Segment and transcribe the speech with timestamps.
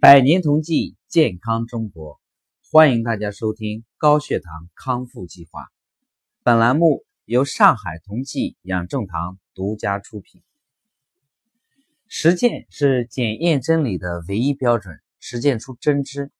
[0.00, 2.22] 百年同济，健康中国，
[2.72, 5.66] 欢迎大家收听高血糖康复计划。
[6.42, 10.42] 本栏目由上海同济养正堂独家出品。
[12.08, 16.32] 实践是检验真理的唯一标准，实践出真知。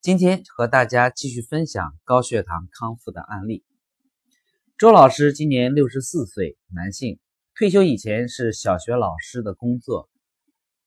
[0.00, 3.64] 今天和大家继续分享高血糖康复的案例。
[4.78, 7.18] 周老师今年六十四岁，男性，
[7.56, 10.08] 退休以前是小学老师的工作。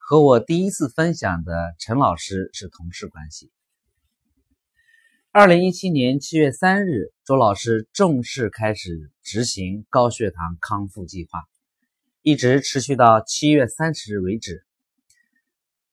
[0.05, 3.49] 和我第一次分享的陈老师是同事关系。
[5.31, 11.45] 二零一七年七月三日，周老师正式开始执行高血糖康复计划，
[12.21, 14.65] 一直持续到七月三十日为止。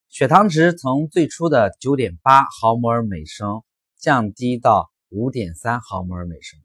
[0.09, 3.63] 血糖值从最初的九点八毫摩尔每升
[3.97, 6.59] 降低到五点三毫摩尔每升。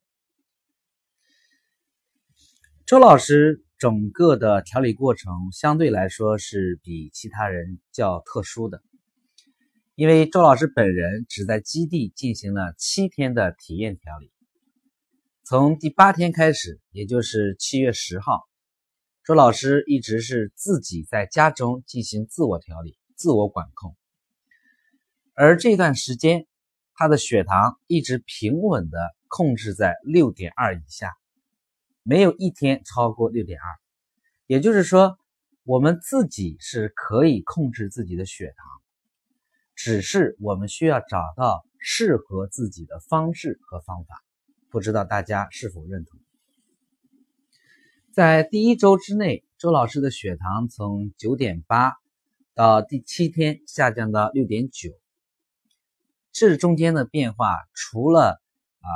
[2.88, 3.65] 周老师。
[3.77, 8.81] 整个的调理过程相对来说是比其他人较特殊的，
[9.95, 14.32] 因为周老师本人只在基地进行了七天的体验调理。
[15.43, 18.48] 从第八天开始，也就是七月十号，
[19.26, 23.95] 周老师一直是自己在家中进行自我调理、自我管控，
[25.34, 26.48] 而这段时间
[26.93, 31.13] 他的血糖一直平稳的控制在六点二以下。
[32.07, 33.65] 没有一天超过六点二，
[34.45, 35.17] 也就是说，
[35.63, 38.67] 我们自己是可以控制自己的血糖，
[39.73, 44.23] 只是我们需要找到适合自己的方式和方法。
[44.70, 46.20] 不知道大家是否认同？
[48.11, 51.93] 在第一周之内，周老师的血糖从九点八
[52.53, 54.91] 到第七天下降到六点九，
[56.31, 58.39] 这中间的变化，除了
[58.81, 58.89] 啊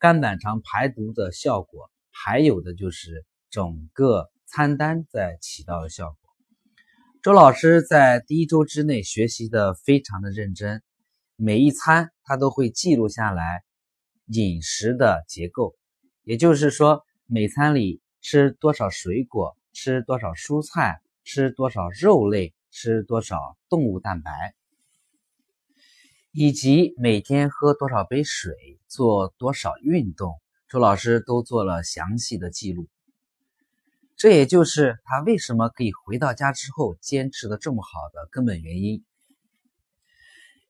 [0.00, 1.88] 肝胆肠排毒的效果。
[2.24, 6.18] 还有的就是整个餐单在起到的效果。
[7.22, 10.82] 周老师在第一周之内学习的非常的认真，
[11.36, 13.62] 每一餐他都会记录下来
[14.26, 15.76] 饮食的结构，
[16.24, 24.54] 也就是说每餐里吃多少水果，吃多少蔬菜，吃多少肉类，吃多少动物蛋白，
[26.32, 30.40] 以及每天喝多少杯水，做多少运动。
[30.68, 32.88] 周老师都做了详细的记录，
[34.18, 39.02] 这也就是他为什么可以回到家之后坚持的这么好的根本原因。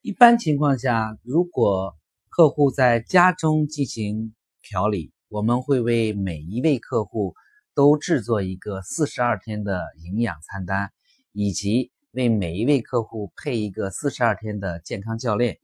[0.00, 1.97] 一般情况下，如果
[2.28, 7.34] 客户在家中进行调理，我们会为每一位客户
[7.75, 10.92] 都制作一个四十二天的营养餐单，
[11.32, 15.59] 以及为每一位客户配一个四十二天的健康教练。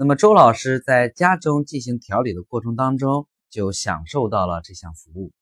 [0.00, 5.32] 那么周老师在家中进行调理的过程当中，就享受到了这项服务。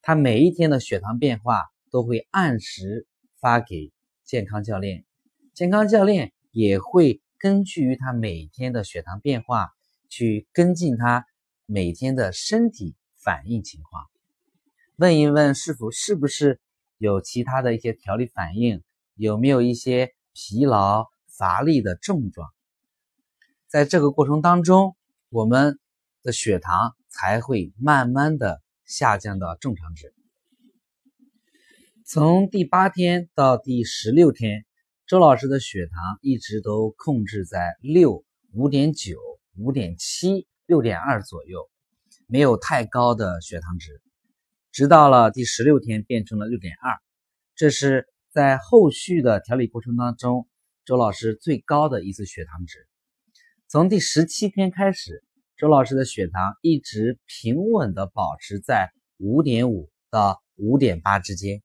[0.00, 3.06] 他每一天的血糖变化都会按时
[3.38, 3.92] 发给
[4.24, 5.04] 健康教练，
[5.52, 9.68] 健康教练也会根据于他每天的血糖变化
[10.08, 11.26] 去跟进他
[11.66, 14.06] 每天的身体反应情况，
[14.96, 16.58] 问一问是否是不是
[16.96, 18.82] 有其他的一些调理反应，
[19.14, 22.48] 有没有一些疲劳乏力的症状。
[23.74, 24.96] 在这个过程当中，
[25.30, 25.80] 我们
[26.22, 30.14] 的血糖才会慢慢的下降到正常值。
[32.06, 34.64] 从第八天到第十六天，
[35.08, 39.18] 周老师的血糖一直都控制在六、五点九、
[39.56, 41.68] 五点七、六点二左右，
[42.28, 44.00] 没有太高的血糖值。
[44.70, 46.96] 直到了第十六天变成了六点二，
[47.56, 50.46] 这是在后续的调理过程当中，
[50.84, 52.86] 周老师最高的一次血糖值。
[53.74, 55.24] 从第十七天开始，
[55.56, 61.60] 周老师的血糖一直平稳的保持在五点五到五点八之间。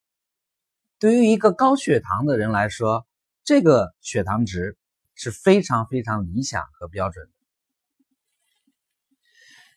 [0.98, 3.06] 对于一个高血糖的人来说，
[3.44, 4.76] 这个血糖值
[5.14, 7.32] 是非常非常理想和标准的。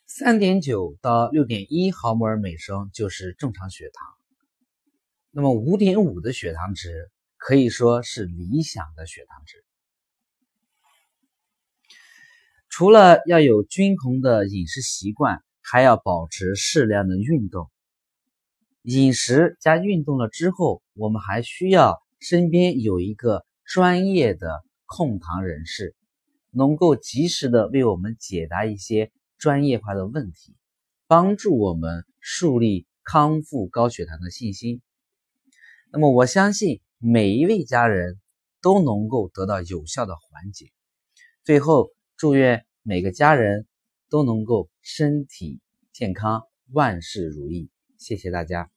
[0.07, 4.07] 三点九到六点一毫摩尔每升就是正常血糖，
[5.31, 9.63] 那么五点五的血糖值可以说是理想的血糖值。
[12.73, 17.71] 除了要有均衡的饮食习惯，还要保持适量的运动。
[18.81, 25.95] 饮食加运动了之后，我们还需要身边有一个专业的控糖人士，
[26.51, 30.57] 能够及时的为我们解答一些专业化的问题，
[31.07, 34.81] 帮助我们树立康复高血糖的信心。
[35.93, 38.19] 那么，我相信每一位家人
[38.63, 40.71] 都能够得到有效的缓解。
[41.45, 41.91] 最后。
[42.23, 43.67] 祝愿每个家人
[44.09, 45.59] 都能够身体
[45.93, 47.69] 健康，万事如意。
[47.99, 48.71] 谢谢大家。